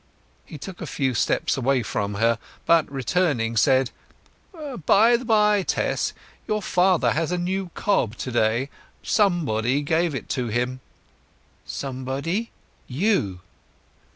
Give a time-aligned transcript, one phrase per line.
[0.47, 3.91] He took a few steps away from her, but, returning, said,
[4.87, 6.13] "By the bye, Tess,
[6.47, 8.71] your father has a new cob to day.
[9.03, 10.79] Somebody gave it to him."
[11.67, 12.49] "Somebody?
[12.87, 13.41] You!"